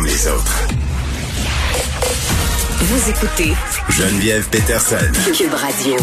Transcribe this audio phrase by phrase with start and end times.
[0.00, 0.66] comme les autres.
[2.80, 3.52] Vous écoutez
[3.90, 4.96] Geneviève Peterson.
[5.36, 5.96] Cube Radio.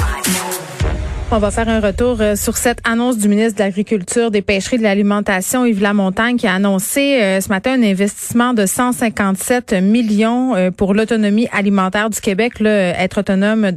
[1.29, 4.77] On va faire un retour euh, sur cette annonce du ministre de l'Agriculture, des Pêcheries,
[4.77, 10.55] de l'Alimentation, Yves Lamontagne, qui a annoncé euh, ce matin un investissement de 157 millions
[10.55, 12.61] euh, pour l'autonomie alimentaire du Québec.
[12.61, 13.69] Là, être autonome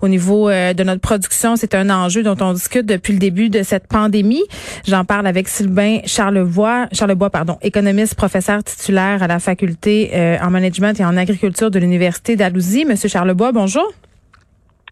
[0.00, 3.62] au niveau de notre production, c'est un enjeu dont on discute depuis le début de
[3.62, 4.44] cette pandémie.
[4.86, 10.10] J'en parle avec Sylvain Charlebois, Charlebois, pardon, économiste, professeur titulaire à la faculté
[10.42, 12.86] en management et en agriculture de l'Université d'Alousie.
[12.86, 13.92] Monsieur Charlebois, bonjour.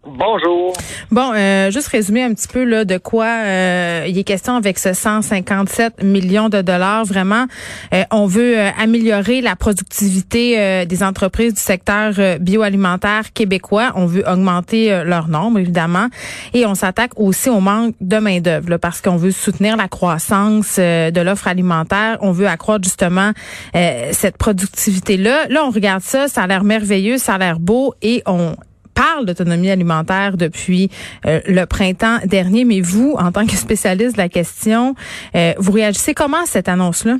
[0.09, 0.71] Bonjour.
[1.11, 4.79] Bon, euh, juste résumer un petit peu là de quoi euh, il est question avec
[4.79, 7.03] ce 157 millions de dollars.
[7.03, 7.45] Vraiment,
[7.93, 13.91] euh, on veut euh, améliorer la productivité des entreprises du secteur bioalimentaire québécois.
[13.95, 16.07] On veut augmenter leur nombre, évidemment,
[16.53, 20.77] et on s'attaque aussi au manque de main d'œuvre parce qu'on veut soutenir la croissance
[20.77, 22.17] de l'offre alimentaire.
[22.21, 23.31] On veut accroître justement
[23.73, 25.47] cette productivité là.
[25.49, 28.55] Là, on regarde ça, ça a l'air merveilleux, ça a l'air beau, et on
[28.97, 30.89] parle d'autonomie alimentaire depuis
[31.25, 34.95] euh, le printemps dernier, mais vous, en tant que spécialiste de la question,
[35.35, 37.15] euh, vous réagissez comment à cette annonce-là?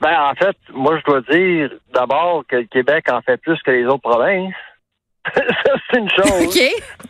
[0.00, 3.72] Ben, en fait, moi, je dois dire d'abord que le Québec en fait plus que
[3.72, 4.54] les autres provinces.
[5.34, 5.42] Ça,
[5.90, 6.46] c'est une chose.
[6.46, 6.62] OK.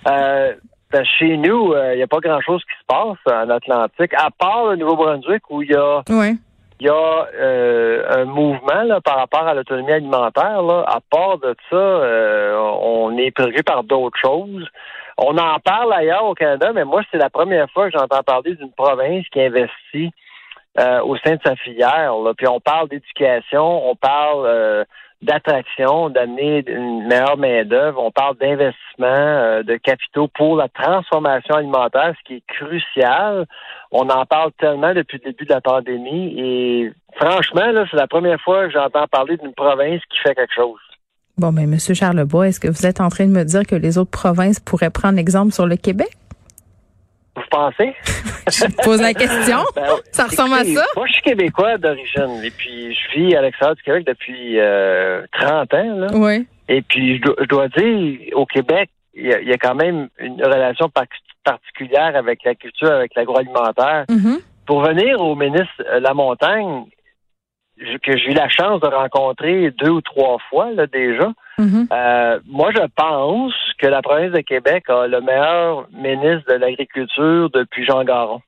[0.06, 0.54] Euh,
[0.90, 4.70] ben, chez nous, il n'y a pas grand-chose qui se passe en Atlantique, à part
[4.70, 6.38] le Nouveau-Brunswick où il y a oui
[6.80, 10.62] il y a euh, un mouvement là, par rapport à l'autonomie alimentaire.
[10.62, 10.84] Là.
[10.86, 14.66] À part de ça, euh, on est prévu par d'autres choses.
[15.16, 18.54] On en parle ailleurs au Canada, mais moi, c'est la première fois que j'entends parler
[18.54, 20.12] d'une province qui investit
[20.78, 22.14] euh, au sein de sa filière.
[22.16, 22.32] Là.
[22.36, 24.86] Puis on parle d'éducation, on parle
[25.22, 28.00] d'attraction, d'amener une meilleure main-d'œuvre.
[28.02, 33.46] On parle d'investissement euh, de capitaux pour la transformation alimentaire, ce qui est crucial.
[33.90, 38.06] On en parle tellement depuis le début de la pandémie et franchement, là, c'est la
[38.06, 40.78] première fois que j'entends parler d'une province qui fait quelque chose.
[41.36, 43.96] Bon, mais Monsieur Charlebois, est-ce que vous êtes en train de me dire que les
[43.96, 46.10] autres provinces pourraient prendre l'exemple sur le Québec?
[47.36, 47.94] Vous pensez?
[48.50, 49.58] je pose la question?
[49.74, 50.84] Ben, ça ressemble à ça?
[50.96, 55.22] Moi, je suis québécois d'origine et puis je vis à l'extérieur du Québec depuis euh,
[55.32, 55.96] 30 ans.
[55.96, 56.06] Là.
[56.12, 56.46] Oui.
[56.68, 60.90] Et puis, je dois, dire, au Québec, il y, a, quand même une relation
[61.44, 64.04] particulière avec la culture, avec l'agroalimentaire.
[64.08, 64.40] Mm-hmm.
[64.66, 66.84] Pour venir au ministre euh, La Montagne,
[68.02, 71.86] que j'ai eu la chance de rencontrer deux ou trois fois là, déjà, mm-hmm.
[71.92, 77.50] euh, moi, je pense que la province de Québec a le meilleur ministre de l'Agriculture
[77.50, 78.40] depuis Jean Garon.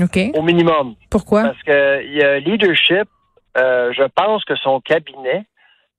[0.00, 0.18] OK.
[0.34, 0.94] Au minimum.
[1.10, 1.42] Pourquoi?
[1.42, 3.08] Parce que il y a leadership.
[3.56, 5.44] Euh, je pense que son cabinet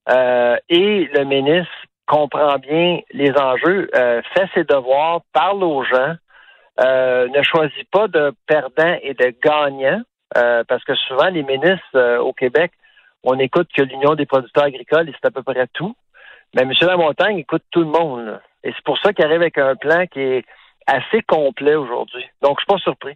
[0.09, 1.71] euh, et le ministre
[2.07, 6.15] comprend bien les enjeux, fait ses devoirs, parle aux gens,
[6.79, 10.01] ne choisit pas de perdants et de gagnants,
[10.33, 12.71] parce que souvent les ministres au Québec,
[13.23, 15.95] on écoute que l'Union des producteurs agricoles, c'est à peu près tout.
[16.55, 16.71] Mais M.
[16.81, 18.39] Lamontagne écoute tout le monde.
[18.63, 20.45] Et c'est pour ça qu'il arrive avec un plan qui est
[20.87, 22.25] assez complet aujourd'hui.
[22.41, 23.15] Donc, je suis pas surpris.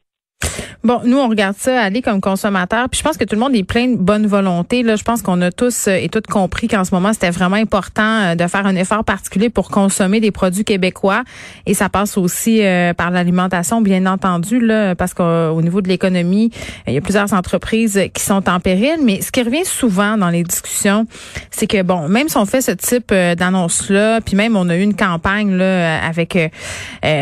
[0.84, 2.90] Bon, nous, on regarde ça aller comme consommateur.
[2.90, 4.84] Puis je pense que tout le monde est plein de bonne volonté.
[4.84, 7.56] Là, je pense qu'on a tous euh, et toutes compris qu'en ce moment, c'était vraiment
[7.56, 11.24] important euh, de faire un effort particulier pour consommer des produits québécois.
[11.66, 16.52] Et ça passe aussi euh, par l'alimentation, bien entendu, là, parce qu'au niveau de l'économie,
[16.86, 18.98] il y a plusieurs entreprises qui sont en péril.
[19.06, 21.08] Mais ce qui revient souvent dans les discussions,
[21.50, 24.82] c'est que bon, même si on fait ce type d'annonce-là, puis même on a eu
[24.82, 26.38] une campagne là avec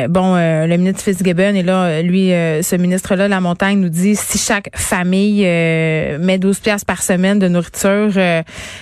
[0.10, 3.40] bon le ministre Fitzgibbon et là, lui, ce ministre-là, la
[3.76, 8.42] Nous dit si chaque famille euh, met 12 pièces par semaine de nourriture euh,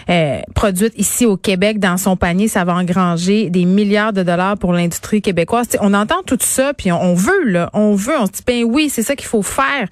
[0.10, 4.58] euh, produite ici au Québec dans son panier, ça va engranger des milliards de dollars
[4.58, 5.68] pour l'industrie québécoise.
[5.82, 8.90] on entend tout ça, puis on, veut, là, on veut, on se dit, ben oui,
[8.90, 9.88] c'est ça qu'il faut faire.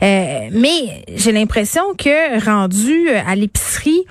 [0.00, 4.04] mais j'ai l'impression que rendu à l'épicerie,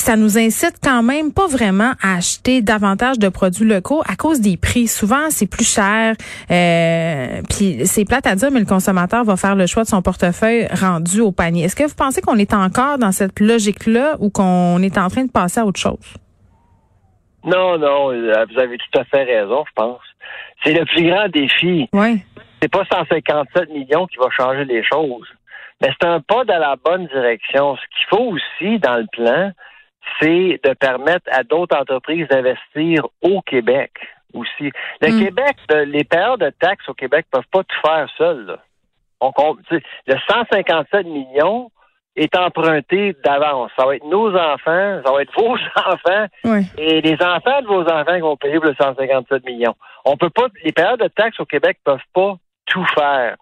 [0.00, 4.40] ça nous incite quand même pas vraiment à acheter davantage de produits locaux à cause
[4.40, 4.86] des prix.
[4.86, 6.14] Souvent, c'est plus cher.
[6.50, 10.02] Euh, puis c'est plate à dire, mais le consommateur va faire le choix de son
[10.02, 11.64] portefeuille rendu au panier.
[11.64, 15.24] Est-ce que vous pensez qu'on est encore dans cette logique-là ou qu'on est en train
[15.24, 16.14] de passer à autre chose?
[17.44, 20.00] Non, non, euh, vous avez tout à fait raison, je pense.
[20.62, 21.88] C'est le plus grand défi.
[21.92, 22.22] Oui.
[22.60, 25.26] C'est pas 157 millions qui va changer les choses.
[25.80, 27.76] Mais c'est un pas dans la bonne direction.
[27.76, 29.52] Ce qu'il faut aussi dans le plan,
[30.20, 33.92] c'est de permettre à d'autres entreprises d'investir au Québec
[34.34, 34.70] aussi.
[35.00, 35.24] Le mm.
[35.24, 35.56] Québec,
[35.86, 38.58] les payeurs de taxes au Québec peuvent pas tout faire seuls.
[39.20, 41.70] On compte, le 157 millions
[42.16, 43.70] est emprunté d'avance.
[43.78, 45.56] Ça va être nos enfants, ça va être vos
[45.86, 46.26] enfants
[46.78, 49.76] et les enfants de vos enfants qui vont payer pour le 157 millions.
[50.04, 52.36] On peut pas, les payeurs de taxes au Québec peuvent pas
[52.66, 53.36] tout faire.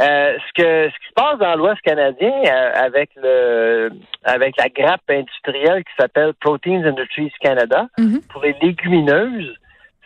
[0.00, 3.90] Euh, ce que ce qui se passe dans l'Ouest canadien euh, avec le
[4.22, 8.20] avec la grappe industrielle qui s'appelle Proteins Industries Canada Mhm.
[8.30, 9.54] pour les légumineuses,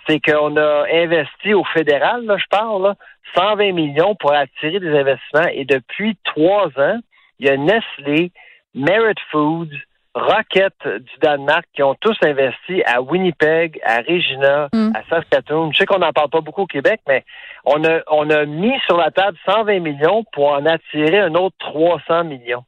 [0.06, 2.94] c'est qu'on a investi au fédéral, là, je parle, là,
[3.34, 6.98] 120 millions pour attirer des investissements et depuis trois ans,
[7.38, 8.32] il y a Nestlé,
[8.74, 9.76] Merit Foods,
[10.14, 14.92] Rocket du Danemark qui ont tous investi à Winnipeg, à Regina, Mm.
[14.94, 15.72] à Saskatoon.
[15.72, 17.24] Je sais qu'on n'en parle pas beaucoup au Québec, mais
[17.64, 21.56] on a, on a mis sur la table 120 millions pour en attirer un autre
[21.60, 22.64] 300 millions.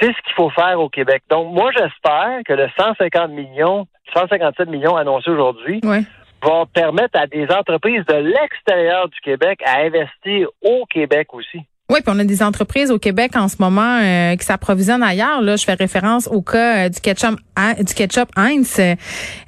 [0.00, 1.22] C'est ce qu'il faut faire au Québec.
[1.28, 6.02] Donc, moi, j'espère que le 150 millions, 157 millions annoncés aujourd'hui Ouais.
[6.42, 11.62] va permettre à des entreprises de l'extérieur du Québec à investir au Québec aussi.
[11.90, 15.40] Oui, puis on a des entreprises au Québec en ce moment euh, qui s'approvisionnent ailleurs.
[15.42, 17.38] Là, je fais référence au cas euh, du ketchup,
[17.80, 18.78] du ketchup Heinz.
[18.78, 18.94] Euh,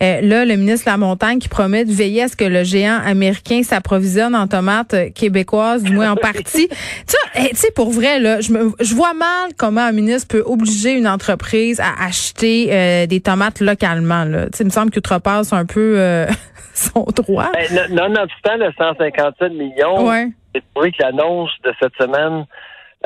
[0.01, 4.35] là, le ministre Lamontagne qui promet de veiller à ce que le géant américain s'approvisionne
[4.35, 6.69] en tomates euh, québécoises, du moins en partie.
[6.69, 6.75] tu
[7.07, 10.27] sais, eh, tu sais, pour vrai, là, je, me, je vois mal comment un ministre
[10.27, 14.25] peut obliger une entreprise à acheter euh, des tomates localement.
[14.25, 14.47] Là.
[14.47, 16.27] Tu sais, il me semble qu'Outre-Passe un peu euh,
[16.75, 17.51] son droit.
[17.53, 20.27] Ben, non- nonobstant le 157 millions, Ouais.
[20.55, 22.47] J'ai trouvé que l'annonce de cette semaine,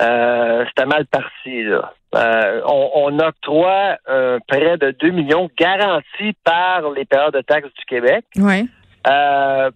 [0.00, 1.64] euh, c'était mal parti.
[1.64, 1.92] Là.
[2.14, 7.72] Euh, on, on octroie un prêt de 2 millions garanti par les payeurs de taxes
[7.78, 8.24] du Québec.
[8.36, 8.64] Ouais.
[9.06, 9.70] Euh,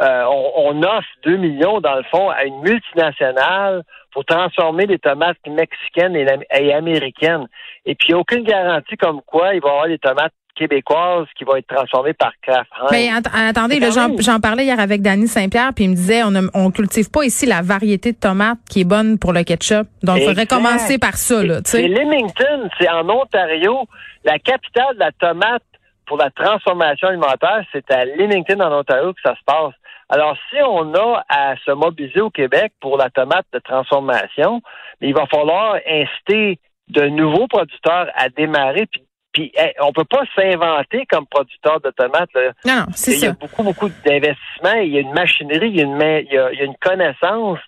[0.00, 3.82] euh, on, on offre 2 millions, dans le fond, à une multinationale
[4.12, 6.26] pour transformer les tomates mexicaines et,
[6.58, 7.46] et américaines.
[7.84, 10.32] Et puis, il n'y a aucune garantie comme quoi il va y avoir des tomates
[10.54, 12.90] québécoises qui vont être transformées par Kraft Heinz.
[12.90, 16.42] Mais att- attendez, j'en, parlais hier avec Danny Saint-Pierre, puis il me disait on ne
[16.54, 19.86] on cultive pas ici la variété de tomates qui est bonne pour le ketchup.
[20.02, 21.88] Donc, il faudrait commencer par ça, là, C'est.
[21.88, 23.86] Leamington, c'est en Ontario.
[24.24, 25.62] La capitale de la tomate
[26.06, 29.74] pour la transformation alimentaire, c'est à Leamington, en Ontario, que ça se passe.
[30.08, 34.60] Alors, si on a à se mobiliser au Québec pour la tomate de transformation,
[35.00, 36.58] il va falloir inciter
[36.88, 38.86] de nouveaux producteurs à démarrer.
[38.86, 39.02] Puis,
[39.32, 42.32] puis hey, on peut pas s'inventer comme producteur de tomates.
[42.34, 42.52] là.
[42.64, 43.36] Non, non, c'est Il y a ça.
[43.40, 44.80] beaucoup, beaucoup d'investissements.
[44.82, 46.62] Il y a une machinerie, il y a une, main- il y a, il y
[46.62, 47.58] a une connaissance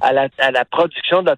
[0.00, 1.30] à la, à la production de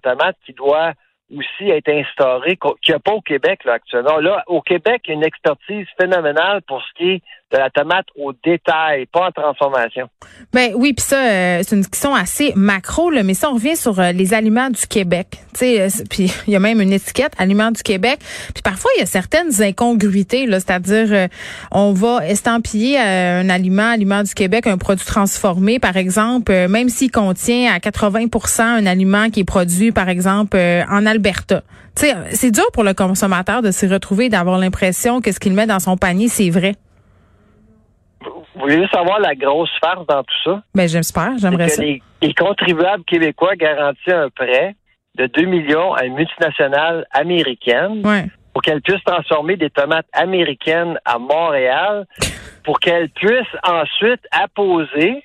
[0.45, 0.93] qui doit
[1.35, 4.17] aussi être instaurée, qu'il n'y a pas au Québec là, actuellement.
[4.17, 7.69] Là, au Québec, il y a une expertise phénoménale pour ce qui est de la
[7.69, 10.09] tomate au détail, pas en transformation.
[10.51, 13.75] Ben oui, puis ça, euh, c'est une question assez macro, là, mais si on revient
[13.75, 17.71] sur euh, les aliments du Québec, euh, puis il y a même une étiquette aliments
[17.71, 18.19] du Québec,
[18.53, 21.27] puis parfois il y a certaines incongruités, là, c'est-à-dire euh,
[21.71, 26.89] on va estampiller euh, un aliment, aliment du Québec, un produit transformé, par exemple, même
[26.89, 31.61] s'il contient à 80% un aliment qui est produit, par exemple, en Alberta.
[31.95, 35.65] C'est dur pour le consommateur de s'y retrouver, et d'avoir l'impression que ce qu'il met
[35.65, 36.75] dans son panier, c'est vrai.
[38.55, 40.61] Vous voulez savoir la grosse farce dans tout ça?
[40.73, 41.81] Ben j'espère, j'aimerais ça.
[41.81, 44.75] que les, les contribuables québécois garantissent un prêt
[45.17, 48.25] de 2 millions à une multinationale américaine Ouais.
[48.53, 52.05] pour qu'elle puisse transformer des tomates américaines à Montréal
[52.63, 55.23] pour qu'elle puisse ensuite apposer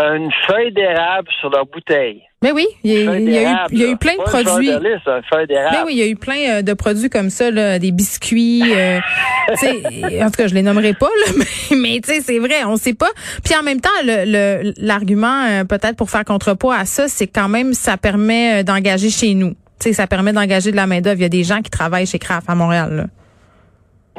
[0.00, 2.22] une feuille d'érable sur leur bouteille.
[2.40, 3.92] Mais oui, il y, a- Feuille il y a eu, d'érable, il y a là.
[3.92, 4.68] eu plein de produits.
[4.70, 5.76] de lys, une feuille d'érable.
[5.76, 8.62] Ben oui, il y a eu plein euh, de produits comme ça, là, des biscuits.
[8.76, 9.00] euh,
[9.50, 11.32] en tout cas, je les nommerai pas, là,
[11.70, 13.08] mais, mais c'est vrai, on sait pas.
[13.44, 17.26] Puis en même temps, le le- l'argument euh, peut-être pour faire contrepoids à ça, c'est
[17.26, 19.50] quand même ça permet euh, d'engager chez nous.
[19.80, 21.18] Tu sais, ça permet d'engager de la main d'œuvre.
[21.18, 22.90] Il y a des gens qui travaillent chez Kraft à Montréal.
[22.96, 23.04] Là.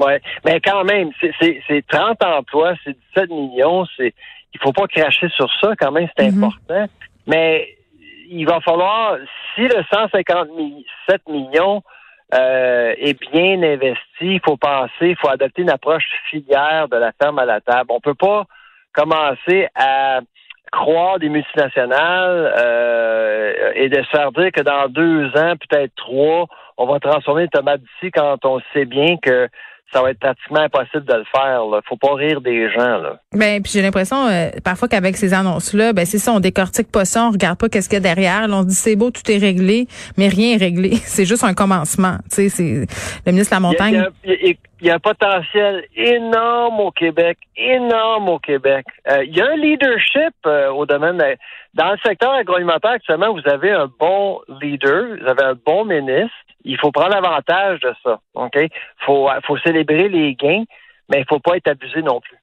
[0.06, 0.14] Oui,
[0.46, 4.14] mais quand même, c'est 30 emplois, c'est 17 millions, c'est
[4.54, 6.44] il faut pas cracher sur ça, quand même, c'est Mhm.
[6.44, 6.86] important.
[7.28, 7.76] Mais
[8.30, 9.18] il va falloir,
[9.56, 11.82] si le 157 millions
[12.34, 17.12] euh, est bien investi, il faut penser, il faut adopter une approche filière de la
[17.20, 17.90] ferme à la table.
[17.90, 18.44] On peut pas
[18.94, 20.20] commencer à
[20.72, 26.46] croire des multinationales euh, et de se faire dire que dans deux ans, peut-être trois,
[26.78, 29.48] on va transformer les tomates d'ici quand on sait bien que
[29.92, 31.66] ça va être pratiquement impossible de le faire.
[31.66, 31.80] Là.
[31.88, 32.98] Faut pas rire des gens.
[33.00, 33.20] Là.
[33.34, 37.06] Ben, puis j'ai l'impression euh, parfois qu'avec ces annonces-là, ben c'est ça, on décortique pas
[37.06, 38.48] ça, on regarde pas qu'est-ce qu'il y a derrière.
[38.48, 40.92] Là, on se dit c'est beau, tout est réglé, mais rien est réglé.
[41.04, 42.18] C'est juste un commencement.
[42.30, 42.86] Tu sais, c'est
[43.26, 44.04] le ministre de la Montagne.
[44.24, 48.30] il y a- il y a- il y a un potentiel énorme au Québec, énorme
[48.30, 48.86] au Québec.
[49.10, 51.36] Euh, il y a un leadership euh, au domaine de-
[51.80, 53.34] dans le secteur agroalimentaire actuellement.
[53.34, 56.36] Vous avez un bon leader, vous avez un bon ministre.
[56.66, 58.20] Il faut prendre avantage de ça.
[58.34, 58.58] Ok,
[59.06, 60.66] faut faut célébrer les gains,
[61.10, 62.38] mais il faut pas être abusé non plus.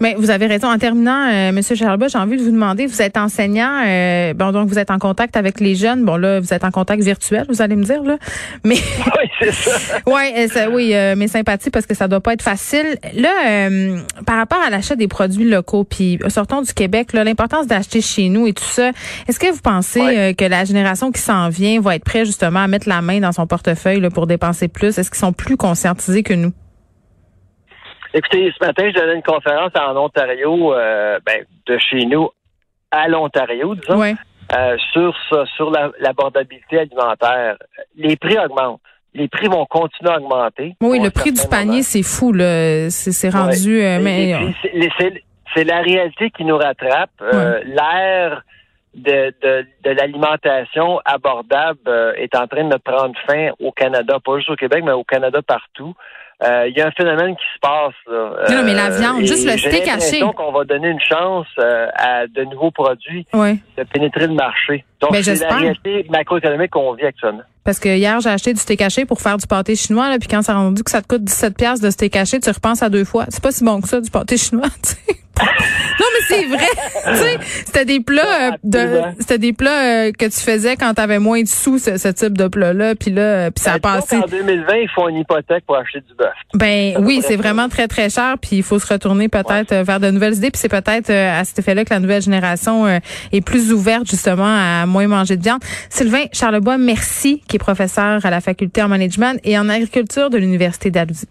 [0.00, 0.68] Mais vous avez raison.
[0.68, 4.52] En terminant, euh, Monsieur Charlebois, j'ai envie de vous demander, vous êtes enseignant, euh, bon
[4.52, 6.04] donc vous êtes en contact avec les jeunes.
[6.04, 8.18] Bon là, vous êtes en contact virtuel, vous allez me dire là.
[8.64, 9.98] Mais oui, c'est ça.
[10.06, 12.98] ouais, ça, oui, euh, mes sympathies parce que ça doit pas être facile.
[13.14, 17.66] Là, euh, par rapport à l'achat des produits locaux, puis sortons du Québec, là, l'importance
[17.66, 18.90] d'acheter chez nous et tout ça.
[19.28, 22.68] Est-ce que vous pensez que la génération qui s'en vient va être prête justement à
[22.68, 24.98] mettre la main dans son portefeuille là, pour dépenser plus?
[24.98, 26.52] Est-ce qu'ils sont plus conscientisés que nous?
[28.14, 32.30] Écoutez, ce matin, je donnais une conférence en Ontario, euh, ben, de chez nous
[32.90, 37.56] à l'Ontario, disons, euh, sur ça, sur l'abordabilité alimentaire.
[37.96, 38.80] Les prix augmentent.
[39.12, 40.76] Les prix vont continuer à augmenter.
[40.80, 42.90] Oui, le prix du panier, c'est fou, là.
[42.90, 43.80] C'est rendu.
[43.80, 44.34] Euh, mais...
[45.54, 47.10] C'est la réalité qui nous rattrape.
[47.64, 48.42] L'ère
[48.94, 54.50] de, de, de l'alimentation abordable est en train de prendre fin au Canada, pas juste
[54.50, 55.94] au Québec, mais au Canada partout.
[56.42, 57.94] Euh, il y a un phénomène qui se passe.
[58.06, 58.56] Là.
[58.56, 60.20] Non, mais la euh, viande, juste le steak haché.
[60.20, 64.84] Donc, on va donner une chance euh, à de nouveaux produits de pénétrer le marché.
[65.00, 67.42] Donc, ben, c'est la réalité macroéconomique qu'on vit actuellement.
[67.64, 70.28] Parce que hier, j'ai acheté du steak haché pour faire du pâté chinois, là, puis
[70.28, 72.82] quand ça a rendu que ça te coûte 17 pièces de steak haché, tu repenses
[72.82, 73.24] à deux fois.
[73.30, 75.25] C'est pas si bon que ça, du pâté chinois, tu sais.
[76.00, 76.66] non, mais c'est vrai.
[77.12, 80.94] tu sais, c'était des plats euh, de, c'était des plats euh, que tu faisais quand
[80.94, 82.94] tu avais moins de sous, ce, type de plat-là.
[82.94, 84.16] Puis là, euh, puis ça a ben, passé.
[84.16, 86.32] En 2020, il faut une hypothèque pour acheter du bœuf.
[86.54, 88.36] Ben oui, c'est vraiment très très cher.
[88.40, 90.50] Puis il faut se retourner peut-être vers de nouvelles idées.
[90.50, 94.86] Puis c'est peut-être à cet effet-là que la nouvelle génération est plus ouverte justement à
[94.86, 95.60] moins manger de viande.
[95.90, 100.38] Sylvain Charlebois, merci, qui est professeur à la faculté en management et en agriculture de
[100.38, 101.28] l'université d'Alousie.